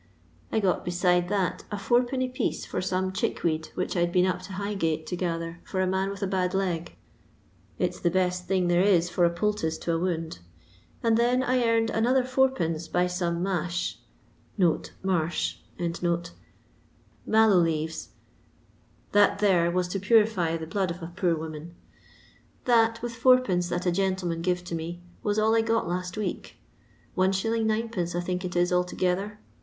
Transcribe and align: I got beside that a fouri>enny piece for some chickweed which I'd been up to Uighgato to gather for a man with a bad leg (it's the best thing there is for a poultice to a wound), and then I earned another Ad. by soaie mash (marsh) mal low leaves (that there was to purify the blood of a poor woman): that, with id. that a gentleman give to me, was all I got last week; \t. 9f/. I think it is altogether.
I 0.51 0.59
got 0.59 0.83
beside 0.83 1.29
that 1.29 1.63
a 1.69 1.75
fouri>enny 1.77 2.33
piece 2.33 2.65
for 2.65 2.81
some 2.81 3.11
chickweed 3.11 3.67
which 3.75 3.95
I'd 3.95 4.11
been 4.11 4.25
up 4.25 4.41
to 4.41 4.53
Uighgato 4.53 5.05
to 5.05 5.15
gather 5.15 5.59
for 5.63 5.79
a 5.79 5.85
man 5.85 6.09
with 6.09 6.23
a 6.23 6.27
bad 6.27 6.55
leg 6.55 6.95
(it's 7.77 7.99
the 7.99 8.09
best 8.09 8.47
thing 8.47 8.67
there 8.67 8.81
is 8.81 9.11
for 9.11 9.25
a 9.25 9.29
poultice 9.29 9.77
to 9.77 9.91
a 9.93 9.99
wound), 9.99 10.39
and 11.03 11.17
then 11.17 11.43
I 11.43 11.63
earned 11.63 11.91
another 11.91 12.23
Ad. 12.23 12.79
by 12.91 13.05
soaie 13.05 13.39
mash 13.39 13.99
(marsh) 15.03 15.57
mal 15.83 16.09
low 17.49 17.59
leaves 17.59 18.09
(that 19.11 19.37
there 19.37 19.69
was 19.69 19.87
to 19.89 19.99
purify 19.99 20.57
the 20.57 20.65
blood 20.65 20.89
of 20.89 21.03
a 21.03 21.13
poor 21.15 21.35
woman): 21.35 21.75
that, 22.65 23.03
with 23.03 23.23
id. 23.23 23.61
that 23.65 23.85
a 23.85 23.91
gentleman 23.91 24.41
give 24.41 24.63
to 24.63 24.73
me, 24.73 25.03
was 25.21 25.37
all 25.37 25.55
I 25.55 25.61
got 25.61 25.87
last 25.87 26.17
week; 26.17 26.55
\t. 27.15 27.21
9f/. 27.21 28.15
I 28.15 28.19
think 28.21 28.43
it 28.43 28.55
is 28.55 28.73
altogether. 28.73 29.37